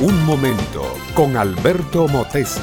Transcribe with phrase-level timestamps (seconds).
[0.00, 2.60] Un momento con Alberto Motesi.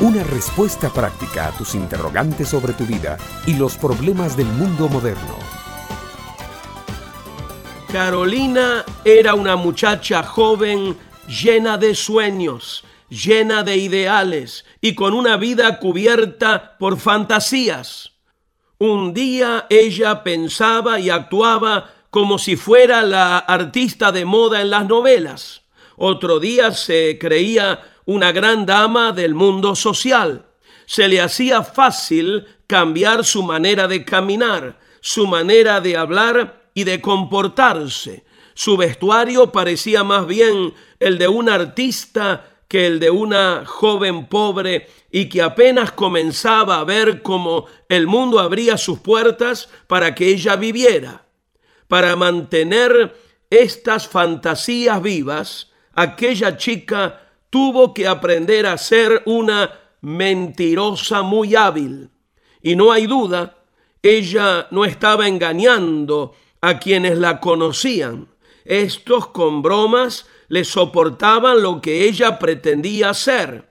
[0.00, 5.34] Una respuesta práctica a tus interrogantes sobre tu vida y los problemas del mundo moderno.
[7.90, 10.96] Carolina era una muchacha joven
[11.26, 18.12] llena de sueños, llena de ideales y con una vida cubierta por fantasías.
[18.78, 24.86] Un día ella pensaba y actuaba como si fuera la artista de moda en las
[24.86, 25.62] novelas.
[25.98, 30.46] Otro día se creía una gran dama del mundo social.
[30.86, 37.00] Se le hacía fácil cambiar su manera de caminar, su manera de hablar y de
[37.00, 38.24] comportarse.
[38.54, 44.88] Su vestuario parecía más bien el de un artista que el de una joven pobre
[45.10, 50.54] y que apenas comenzaba a ver cómo el mundo abría sus puertas para que ella
[50.54, 51.24] viviera.
[51.88, 53.16] Para mantener
[53.50, 62.10] estas fantasías vivas, aquella chica tuvo que aprender a ser una mentirosa muy hábil.
[62.62, 63.58] Y no hay duda,
[64.00, 68.28] ella no estaba engañando a quienes la conocían.
[68.64, 73.68] Estos con bromas le soportaban lo que ella pretendía hacer.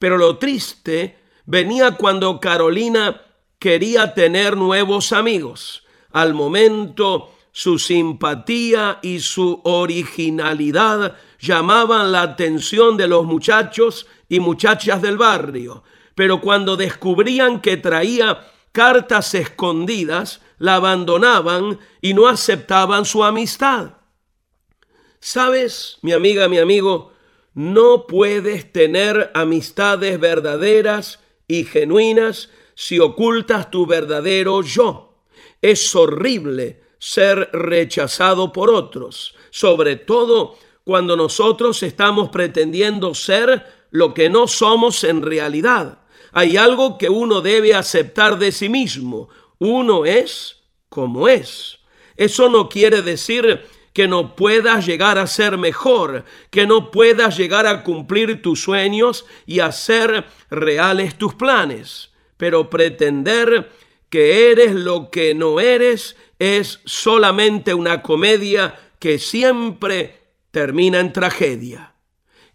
[0.00, 3.22] Pero lo triste venía cuando Carolina
[3.60, 5.84] quería tener nuevos amigos.
[6.10, 15.02] Al momento su simpatía y su originalidad llamaban la atención de los muchachos y muchachas
[15.02, 15.82] del barrio,
[16.14, 23.94] pero cuando descubrían que traía cartas escondidas, la abandonaban y no aceptaban su amistad.
[25.18, 27.12] Sabes, mi amiga, mi amigo,
[27.54, 35.24] no puedes tener amistades verdaderas y genuinas si ocultas tu verdadero yo.
[35.60, 44.28] Es horrible ser rechazado por otros, sobre todo cuando nosotros estamos pretendiendo ser lo que
[44.30, 45.98] no somos en realidad.
[46.32, 49.28] Hay algo que uno debe aceptar de sí mismo.
[49.58, 50.58] Uno es
[50.88, 51.78] como es.
[52.16, 57.66] Eso no quiere decir que no puedas llegar a ser mejor, que no puedas llegar
[57.66, 62.10] a cumplir tus sueños y hacer reales tus planes.
[62.36, 63.70] Pero pretender
[64.08, 70.18] que eres lo que no eres es solamente una comedia que siempre
[70.50, 71.94] termina en tragedia.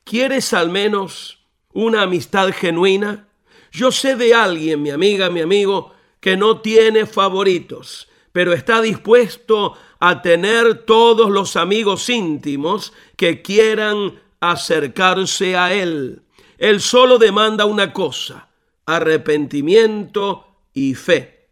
[0.03, 3.27] ¿Quieres al menos una amistad genuina?
[3.71, 9.77] Yo sé de alguien, mi amiga, mi amigo, que no tiene favoritos, pero está dispuesto
[9.99, 16.23] a tener todos los amigos íntimos que quieran acercarse a Él.
[16.57, 18.49] Él solo demanda una cosa,
[18.87, 21.49] arrepentimiento y fe.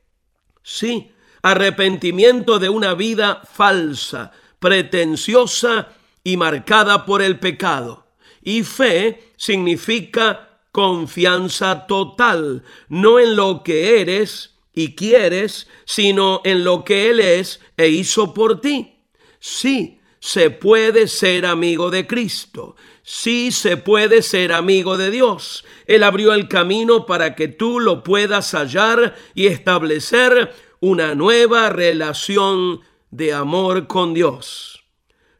[0.63, 1.11] Sí,
[1.43, 5.89] arrepentimiento de una vida falsa, pretenciosa
[6.23, 8.07] y marcada por el pecado.
[8.41, 16.83] Y fe significa confianza total, no en lo que eres, y quieres, sino en lo
[16.83, 18.95] que Él es e hizo por ti.
[19.39, 22.75] Sí, se puede ser amigo de Cristo.
[23.03, 25.65] Sí se puede ser amigo de Dios.
[25.85, 32.81] Él abrió el camino para que tú lo puedas hallar y establecer una nueva relación
[33.09, 34.83] de amor con Dios.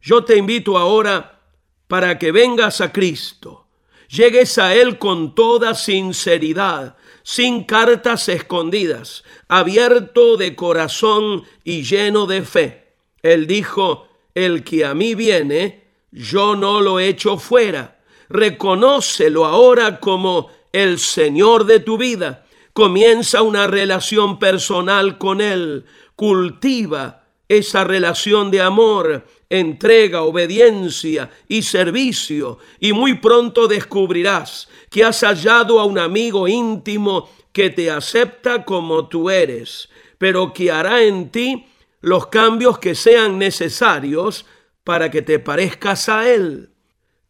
[0.02, 1.42] Yo te invito ahora
[1.90, 3.68] para que vengas a Cristo.
[4.08, 12.44] Llegues a Él con toda sinceridad sin cartas escondidas, abierto de corazón y lleno de
[12.44, 12.94] fe.
[13.22, 15.84] Él dijo, el que a mí viene,
[16.14, 18.00] yo no lo echo fuera.
[18.30, 22.43] Reconócelo ahora como el Señor de tu vida.
[22.74, 25.86] Comienza una relación personal con Él.
[26.16, 35.22] Cultiva esa relación de amor, entrega, obediencia y servicio, y muy pronto descubrirás que has
[35.22, 41.30] hallado a un amigo íntimo que te acepta como tú eres, pero que hará en
[41.30, 41.68] ti
[42.02, 44.46] los cambios que sean necesarios
[44.84, 46.72] para que te parezcas a Él.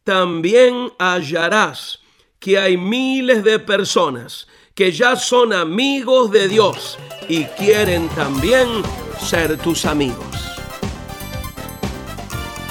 [0.06, 2.00] También hallarás
[2.40, 6.98] que hay miles de personas que ya son amigos de Dios
[7.30, 8.68] y quieren también
[9.20, 10.26] ser tus amigos.